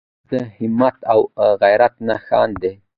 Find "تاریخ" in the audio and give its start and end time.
0.03-0.29